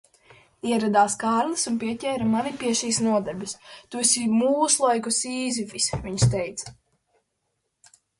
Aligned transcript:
Ieradās 0.67 1.15
Kārlis 1.23 1.65
un 1.71 1.75
pieķēra 1.83 2.25
mani 2.31 2.53
pie 2.63 2.71
šīs 2.79 2.99
nodarbes. 3.07 3.53
"Tu 3.91 4.01
esi 4.05 4.23
mūslaiku 4.39 5.13
Sīzifis", 5.19 5.91
viņš 6.07 6.27
teica. 6.33 6.75